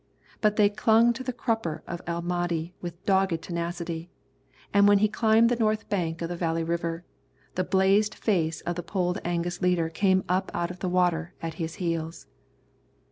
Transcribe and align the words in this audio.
But 0.41 0.55
they 0.55 0.67
clung 0.67 1.13
to 1.13 1.23
the 1.23 1.31
crupper 1.31 1.83
of 1.85 2.01
El 2.07 2.23
Mahdi 2.23 2.73
with 2.81 3.05
dogged 3.05 3.39
tenacity, 3.43 4.09
and 4.73 4.87
when 4.87 4.97
he 4.97 5.07
climbed 5.07 5.49
the 5.49 5.55
north 5.55 5.87
bank 5.89 6.23
of 6.23 6.29
the 6.29 6.35
Valley 6.35 6.63
River, 6.63 7.05
the 7.53 7.63
blazed 7.63 8.15
face 8.15 8.61
of 8.61 8.75
the 8.77 8.81
Polled 8.81 9.19
Angus 9.23 9.61
leader 9.61 9.89
came 9.89 10.23
up 10.27 10.49
out 10.55 10.71
of 10.71 10.79
the 10.79 10.89
water 10.89 11.35
at 11.39 11.53
his 11.61 11.75
heels. 11.75 12.25